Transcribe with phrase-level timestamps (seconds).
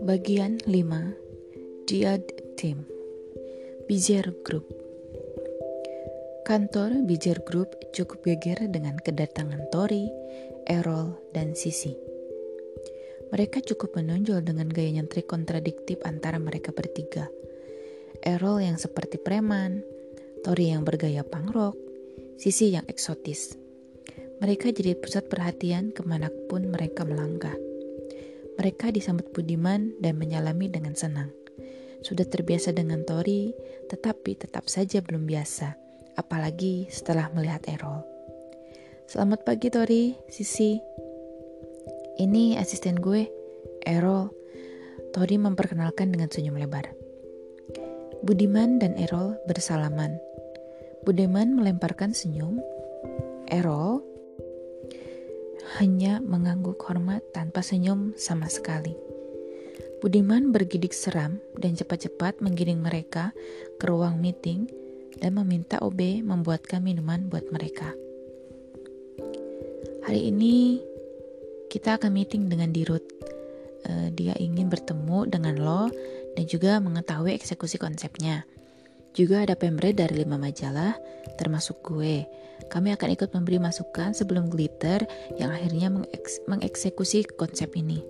[0.00, 2.24] Bagian 5 Diad
[2.56, 2.88] Team
[3.84, 4.64] Bijer Group
[6.48, 10.08] Kantor Bijer Group cukup geger dengan kedatangan Tori,
[10.64, 11.92] Errol, dan Sisi.
[13.28, 17.28] Mereka cukup menonjol dengan gaya nyentrik kontradiktif antara mereka bertiga.
[18.24, 19.84] Errol yang seperti preman,
[20.40, 21.76] Tori yang bergaya pangrok,
[22.40, 23.65] Sisi yang eksotis.
[24.36, 27.56] Mereka jadi pusat perhatian ke mana pun mereka melangkah.
[28.60, 31.32] Mereka disambut Budiman dan menyalami dengan senang.
[32.04, 33.56] Sudah terbiasa dengan Tori,
[33.88, 35.72] tetapi tetap saja belum biasa,
[36.20, 38.04] apalagi setelah melihat Errol.
[39.08, 40.76] Selamat pagi Tori, Sisi.
[42.20, 43.32] Ini asisten gue,
[43.88, 44.28] Errol.
[45.16, 46.92] Tori memperkenalkan dengan senyum lebar.
[48.20, 50.20] Budiman dan Errol bersalaman.
[51.08, 52.60] Budiman melemparkan senyum.
[53.48, 54.15] Errol
[55.78, 58.94] hanya mengangguk hormat tanpa senyum sama sekali.
[59.98, 63.34] Budiman bergidik seram dan cepat-cepat menggiring mereka
[63.80, 64.70] ke ruang meeting
[65.18, 67.96] dan meminta OB membuatkan minuman buat mereka.
[70.06, 70.78] Hari ini
[71.66, 73.02] kita akan meeting dengan Dirut.
[73.86, 75.82] Uh, dia ingin bertemu dengan lo
[76.38, 78.46] dan juga mengetahui eksekusi konsepnya.
[79.16, 80.92] Juga ada pemre dari lima majalah,
[81.40, 82.28] termasuk gue.
[82.68, 85.08] Kami akan ikut memberi masukan sebelum glitter
[85.40, 88.04] yang akhirnya mengeks mengeksekusi konsep ini.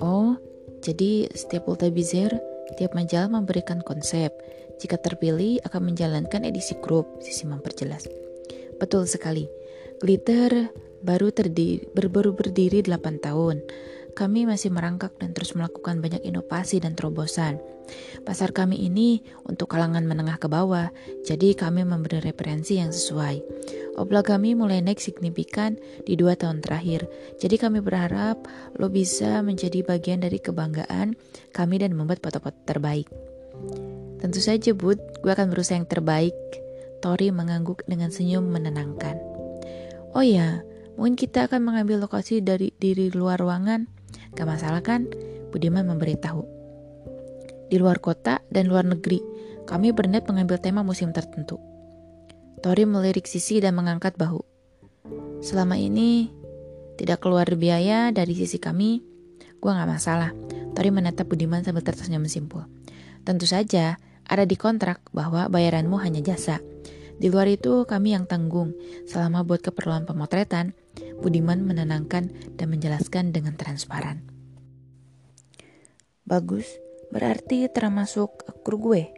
[0.00, 0.40] Oh,
[0.80, 2.32] jadi setiap Ultabizir,
[2.80, 4.32] tiap majalah memberikan konsep.
[4.80, 8.08] Jika terpilih, akan menjalankan edisi grup, Sisi memperjelas.
[8.80, 9.46] Betul sekali.
[10.00, 10.72] Glitter
[11.04, 13.60] baru terdiri, baru berdiri 8 tahun.
[14.14, 17.58] Kami masih merangkak dan terus melakukan banyak inovasi dan terobosan.
[18.22, 20.88] Pasar kami ini untuk kalangan menengah ke bawah,
[21.26, 23.42] jadi kami memberi referensi yang sesuai.
[23.98, 25.76] Obla kami mulai naik signifikan
[26.06, 27.10] di dua tahun terakhir,
[27.42, 28.38] jadi kami berharap
[28.78, 31.18] lo bisa menjadi bagian dari kebanggaan
[31.50, 33.10] kami dan membuat foto-foto terbaik.
[34.22, 36.32] Tentu saja, Bud, gue akan berusaha yang terbaik.
[37.04, 39.20] Tori mengangguk dengan senyum menenangkan.
[40.16, 40.64] Oh ya,
[40.96, 43.84] mungkin kita akan mengambil lokasi dari diri luar ruangan
[44.34, 45.06] Gak masalah kan?
[45.54, 46.42] Budiman memberitahu.
[47.70, 49.22] Di luar kota dan luar negeri,
[49.64, 51.58] kami berniat mengambil tema musim tertentu.
[52.60, 54.42] Tori melirik sisi dan mengangkat bahu.
[55.40, 56.28] Selama ini,
[56.94, 59.02] tidak keluar biaya dari sisi kami,
[59.58, 60.30] gua gak masalah.
[60.74, 62.66] Tori menatap Budiman sambil tersenyum simpul.
[63.24, 63.96] Tentu saja,
[64.26, 66.60] ada di kontrak bahwa bayaranmu hanya jasa.
[67.14, 68.74] Di luar itu kami yang tanggung
[69.06, 70.74] selama buat keperluan pemotretan,
[71.20, 74.24] Budiman menenangkan dan menjelaskan dengan transparan.
[76.24, 76.66] Bagus,
[77.12, 79.12] berarti termasuk kru gue.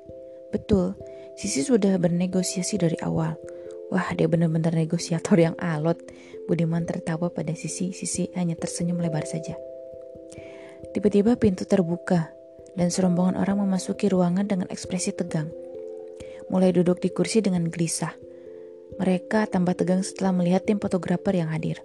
[0.50, 0.98] Betul,
[1.36, 3.36] Sisi sudah bernegosiasi dari awal.
[3.92, 6.00] Wah, dia benar-benar negosiator yang alot.
[6.50, 9.54] Budiman tertawa pada Sisi, Sisi hanya tersenyum lebar saja.
[10.90, 12.34] Tiba-tiba pintu terbuka
[12.74, 15.52] dan serombongan orang memasuki ruangan dengan ekspresi tegang.
[16.50, 18.25] Mulai duduk di kursi dengan gelisah.
[18.96, 21.84] Mereka tambah tegang setelah melihat tim fotografer yang hadir.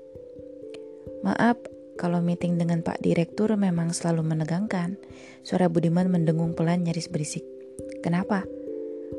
[1.21, 1.59] Maaf,
[1.99, 4.97] kalau meeting dengan Pak Direktur memang selalu menegangkan.
[5.45, 7.45] Suara Budiman mendengung pelan nyaris berisik.
[8.01, 8.47] Kenapa?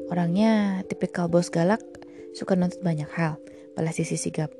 [0.08, 1.84] Orangnya tipikal bos galak,
[2.32, 3.38] suka nuntut banyak hal.
[3.78, 4.50] Balas sisi sigap.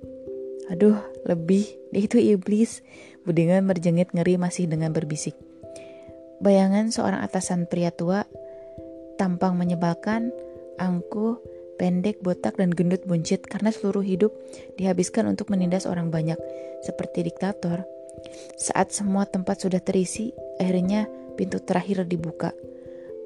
[0.71, 1.67] Aduh, lebih.
[1.91, 2.85] Dia itu iblis.
[3.27, 5.35] Budiman berjengit ngeri masih dengan berbisik.
[6.43, 8.27] Bayangan seorang atasan pria tua,
[9.19, 10.35] tampang menyebalkan,
[10.79, 11.39] angkuh,
[11.83, 14.31] pendek, botak, dan gendut buncit karena seluruh hidup
[14.79, 16.39] dihabiskan untuk menindas orang banyak,
[16.87, 17.83] seperti diktator.
[18.55, 20.31] Saat semua tempat sudah terisi,
[20.63, 22.55] akhirnya pintu terakhir dibuka.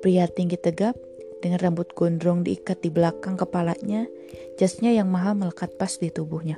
[0.00, 0.96] Pria tinggi tegap,
[1.44, 4.08] dengan rambut gondrong diikat di belakang kepalanya,
[4.56, 6.56] jasnya yang mahal melekat pas di tubuhnya.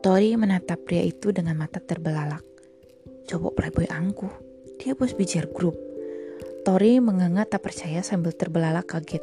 [0.00, 2.42] Tori menatap pria itu dengan mata terbelalak.
[3.28, 4.32] Coba playboy angkuh,
[4.80, 5.76] dia bos bijar grup.
[6.66, 9.22] Tori menganga tak percaya sambil terbelalak kaget.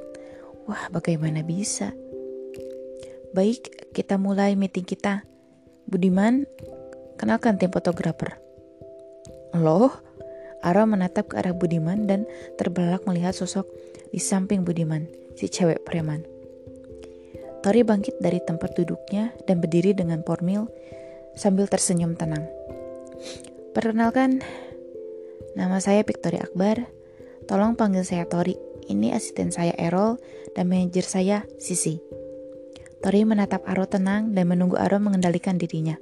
[0.69, 1.97] Wah, bagaimana bisa?
[3.34, 5.25] Baik, kita mulai meeting kita.
[5.89, 6.45] Budiman,
[7.18, 8.38] kenalkan tim fotografer.
[9.57, 9.89] Loh,
[10.62, 12.30] Ara menatap ke arah Budiman dan
[12.60, 13.66] terbelalak melihat sosok
[14.13, 16.21] di samping Budiman, si cewek preman.
[17.66, 20.69] Tori bangkit dari tempat duduknya dan berdiri dengan formil
[21.33, 22.45] sambil tersenyum tenang.
[23.74, 24.45] Perkenalkan,
[25.57, 26.86] nama saya Victoria Akbar.
[27.50, 28.69] Tolong panggil saya Tori.
[28.89, 30.18] Ini asisten saya Errol
[30.57, 32.01] dan manajer saya Sisi.
[33.06, 35.95] Tori menatap Aro tenang dan menunggu Aro mengendalikan dirinya.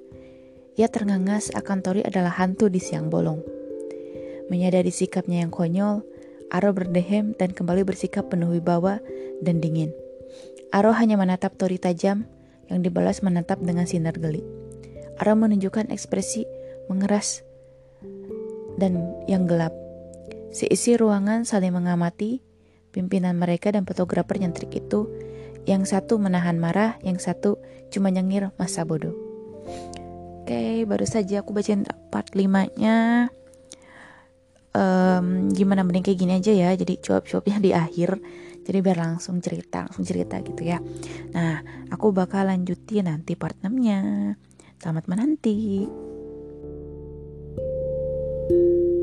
[0.80, 3.44] Ia ternganga akan Tori adalah hantu di siang bolong.
[4.48, 6.02] Menyadari sikapnya yang konyol,
[6.48, 9.04] Aro berdehem dan kembali bersikap penuh wibawa
[9.44, 9.92] dan dingin.
[10.72, 12.24] Aro hanya menatap Tori tajam,
[12.72, 14.44] yang dibalas menatap dengan sinar geli.
[15.18, 16.46] Ara menunjukkan ekspresi
[16.88, 17.42] mengeras
[18.78, 19.74] dan yang gelap.
[20.54, 22.40] Seisi ruangan saling mengamati
[22.92, 25.08] pimpinan mereka dan fotografer nyentrik itu.
[25.68, 27.60] Yang satu menahan marah, yang satu
[27.92, 29.14] cuma nyengir masa bodoh.
[30.44, 33.28] Oke, baru saja aku bacain part 5-nya.
[34.72, 38.16] Um, gimana mending kayak gini aja ya, jadi cuap-cuapnya di akhir.
[38.64, 40.80] Jadi biar langsung cerita, langsung cerita gitu ya.
[41.36, 41.60] Nah,
[41.92, 44.00] aku bakal lanjutin nanti part 6-nya.
[44.80, 45.88] Selamat menanti.
[48.48, 48.97] thank you